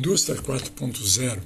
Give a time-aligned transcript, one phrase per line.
[0.00, 1.40] Indústria 4.0.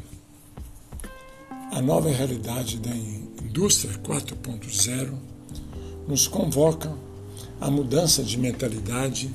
[1.72, 5.12] A nova realidade da indústria 4.0
[6.06, 6.97] nos convoca
[7.61, 9.29] a mudança de mentalidade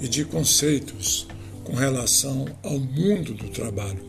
[0.00, 1.26] e de conceitos
[1.64, 4.08] com relação ao mundo do trabalho.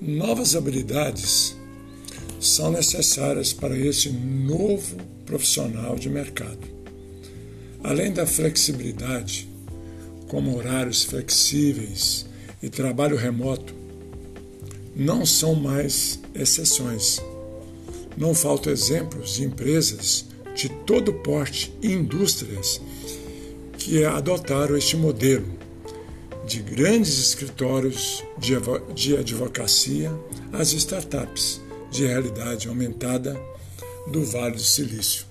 [0.00, 1.56] Novas habilidades
[2.38, 6.64] são necessárias para esse novo profissional de mercado.
[7.82, 9.48] Além da flexibilidade,
[10.28, 12.32] como horários flexíveis
[12.64, 13.74] e trabalho remoto,
[14.96, 17.20] não são mais exceções.
[18.16, 22.80] Não faltam exemplos de empresas de todo porte e indústrias
[23.76, 25.46] que adotaram este modelo,
[26.46, 28.24] de grandes escritórios
[28.94, 30.10] de advocacia
[30.50, 33.38] às startups de realidade aumentada
[34.10, 35.26] do Vale do Silício.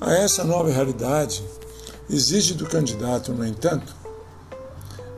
[0.00, 1.44] A essa nova realidade
[2.08, 4.03] exige do candidato, no entanto,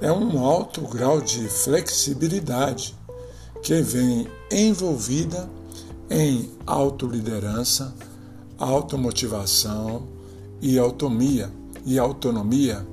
[0.00, 2.94] é um alto grau de flexibilidade
[3.62, 5.48] que vem envolvida
[6.10, 7.94] em autoliderança,
[8.58, 10.06] automotivação
[10.60, 11.50] e autonomia,
[11.84, 12.86] e autonomia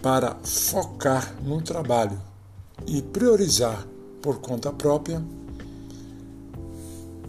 [0.00, 2.20] para focar no trabalho
[2.86, 3.86] e priorizar
[4.22, 5.22] por conta própria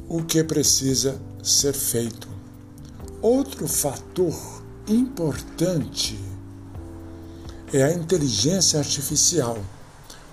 [0.07, 2.27] o que precisa ser feito.
[3.21, 4.33] Outro fator
[4.87, 6.17] importante
[7.73, 9.57] é a inteligência artificial,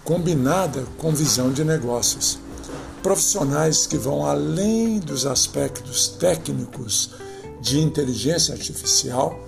[0.05, 2.39] combinada com visão de negócios.
[3.03, 7.11] Profissionais que vão além dos aspectos técnicos
[7.61, 9.39] de inteligência artificial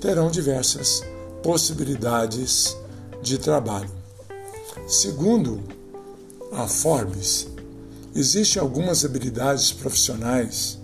[0.00, 1.02] terão diversas
[1.42, 2.76] possibilidades
[3.22, 3.90] de trabalho.
[4.88, 5.62] Segundo
[6.52, 7.46] a Forbes,
[8.14, 10.78] existem algumas habilidades profissionais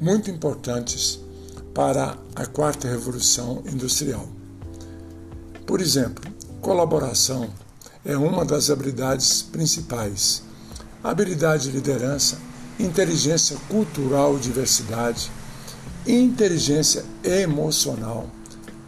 [0.00, 1.18] muito importantes
[1.74, 4.37] para a quarta revolução industrial.
[5.68, 6.24] Por exemplo,
[6.62, 7.50] colaboração
[8.02, 10.42] é uma das habilidades principais.
[11.04, 12.38] Habilidade de liderança,
[12.80, 15.30] inteligência cultural, diversidade,
[16.06, 18.30] inteligência emocional,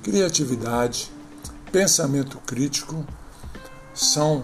[0.02, 1.12] criatividade,
[1.70, 3.04] pensamento crítico
[3.92, 4.42] são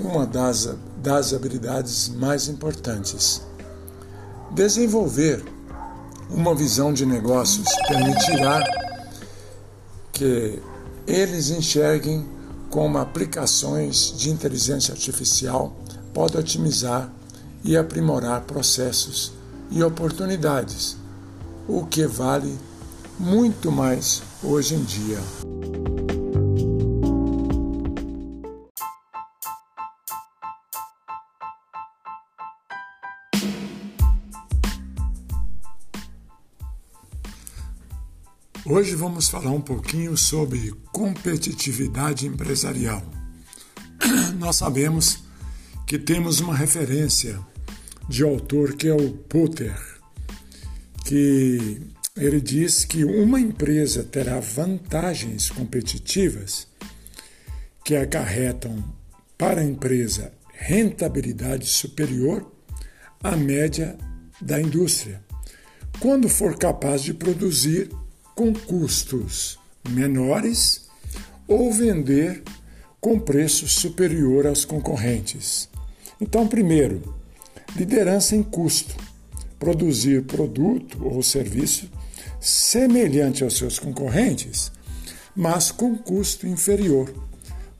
[0.00, 3.42] uma das, das habilidades mais importantes.
[4.50, 5.44] Desenvolver
[6.28, 8.58] uma visão de negócios permitirá
[10.12, 10.60] que
[11.06, 12.26] eles enxerguem
[12.70, 15.76] como aplicações de inteligência artificial
[16.14, 17.10] podem otimizar
[17.64, 19.32] e aprimorar processos
[19.70, 20.96] e oportunidades,
[21.68, 22.58] o que vale
[23.18, 25.18] muito mais hoje em dia.
[38.64, 43.02] Hoje vamos falar um pouquinho sobre competitividade empresarial.
[44.38, 45.18] Nós sabemos
[45.84, 47.40] que temos uma referência
[48.08, 49.74] de autor que é o Potter,
[51.04, 51.82] que
[52.16, 56.68] ele diz que uma empresa terá vantagens competitivas
[57.84, 58.84] que acarretam
[59.36, 62.48] para a empresa rentabilidade superior
[63.24, 63.98] à média
[64.40, 65.20] da indústria,
[65.98, 67.90] quando for capaz de produzir
[68.34, 70.88] com custos menores
[71.46, 72.42] ou vender
[73.00, 75.68] com preço superior aos concorrentes.
[76.20, 77.14] Então, primeiro,
[77.74, 78.94] liderança em custo,
[79.58, 81.90] produzir produto ou serviço
[82.40, 84.70] semelhante aos seus concorrentes,
[85.34, 87.12] mas com custo inferior,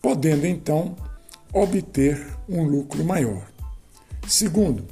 [0.01, 0.97] podendo então
[1.53, 3.51] obter um lucro maior.
[4.27, 4.87] Segundo,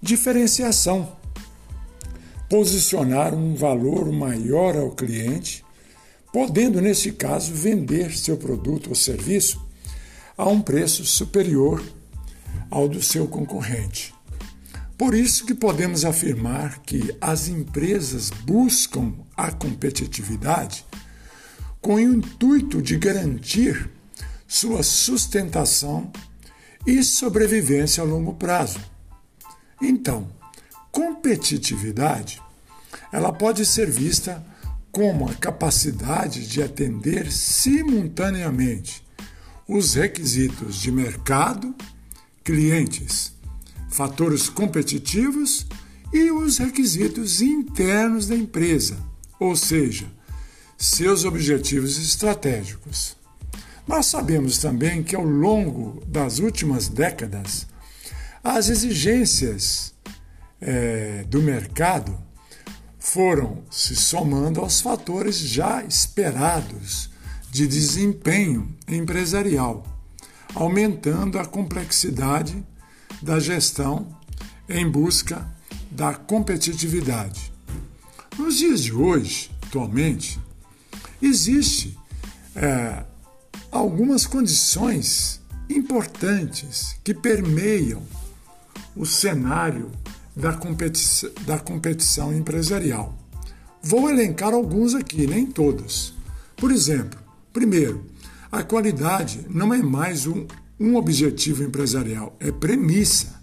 [0.00, 1.16] diferenciação
[2.54, 5.64] posicionar um valor maior ao cliente,
[6.32, 9.60] podendo, nesse caso, vender seu produto ou serviço
[10.38, 11.82] a um preço superior
[12.70, 14.14] ao do seu concorrente.
[14.96, 20.86] Por isso que podemos afirmar que as empresas buscam a competitividade
[21.80, 23.90] com o intuito de garantir
[24.46, 26.08] sua sustentação
[26.86, 28.78] e sobrevivência a longo prazo.
[29.82, 30.28] Então,
[30.92, 32.43] competitividade
[33.12, 34.44] ela pode ser vista
[34.90, 39.04] como a capacidade de atender simultaneamente
[39.66, 41.74] os requisitos de mercado,
[42.44, 43.32] clientes,
[43.90, 45.66] fatores competitivos
[46.12, 48.96] e os requisitos internos da empresa,
[49.40, 50.06] ou seja,
[50.76, 53.16] seus objetivos estratégicos.
[53.86, 57.66] Nós sabemos também que ao longo das últimas décadas,
[58.42, 59.94] as exigências
[60.60, 62.16] é, do mercado
[63.04, 67.10] foram se somando aos fatores já esperados
[67.50, 69.86] de desempenho empresarial,
[70.54, 72.64] aumentando a complexidade
[73.20, 74.08] da gestão
[74.66, 75.46] em busca
[75.90, 77.52] da competitividade.
[78.38, 80.40] Nos dias de hoje, atualmente,
[81.20, 81.98] existe
[82.56, 83.04] é,
[83.70, 88.02] algumas condições importantes que permeiam
[88.96, 89.92] o cenário
[90.36, 93.16] da competição, da competição empresarial.
[93.82, 96.14] Vou elencar alguns aqui, nem todos.
[96.56, 97.18] Por exemplo,
[97.52, 98.04] primeiro,
[98.50, 100.46] a qualidade não é mais um,
[100.78, 103.40] um objetivo empresarial, é premissa.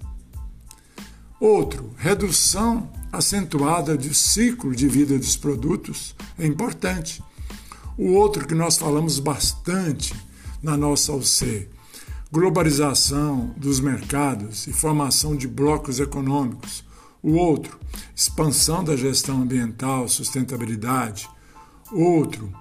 [1.40, 7.22] Outro, redução acentuada do ciclo de vida dos produtos é importante.
[7.98, 10.14] O outro que nós falamos bastante
[10.62, 11.68] na nossa UC,
[12.32, 16.84] globalização dos mercados e formação de blocos econômicos.
[17.22, 17.78] O outro,
[18.16, 21.30] expansão da gestão ambiental, sustentabilidade.
[21.92, 22.52] Outro,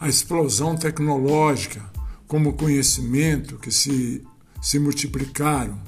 [0.00, 1.80] a explosão tecnológica
[2.26, 4.22] como conhecimento que se,
[4.60, 5.78] se multiplicaram.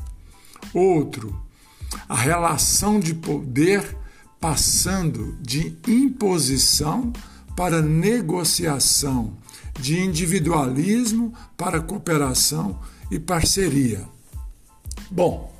[0.72, 1.34] Outro,
[2.08, 3.96] a relação de poder
[4.40, 7.12] passando de imposição
[7.56, 9.32] para negociação,
[9.78, 12.78] de individualismo para cooperação
[13.10, 14.06] e parceria.
[15.10, 15.52] Bom,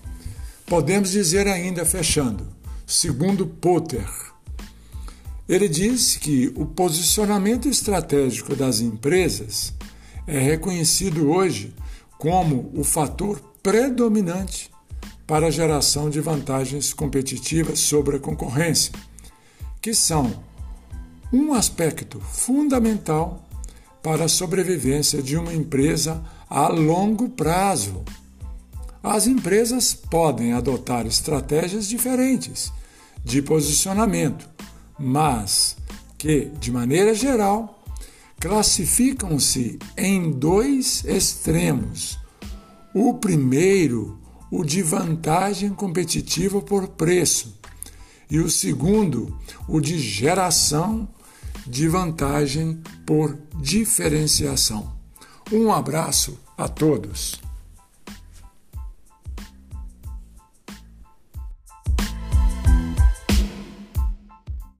[0.67, 2.47] podemos dizer ainda fechando,
[2.87, 4.09] segundo Potter,
[5.49, 9.73] ele diz que o posicionamento estratégico das empresas
[10.27, 11.73] é reconhecido hoje
[12.19, 14.71] como o fator predominante
[15.27, 18.93] para a geração de vantagens competitivas sobre a concorrência,
[19.81, 20.43] que são
[21.33, 23.46] um aspecto fundamental
[24.07, 28.05] para a sobrevivência de uma empresa a longo prazo.
[29.03, 32.73] As empresas podem adotar estratégias diferentes
[33.25, 34.49] de posicionamento,
[34.97, 35.77] mas
[36.17, 37.83] que, de maneira geral,
[38.39, 42.17] classificam-se em dois extremos.
[42.95, 44.21] O primeiro,
[44.53, 47.59] o de vantagem competitiva por preço,
[48.31, 49.37] e o segundo,
[49.67, 51.09] o de geração
[51.67, 54.95] de vantagem por diferenciação.
[55.53, 57.46] Um abraço a todos.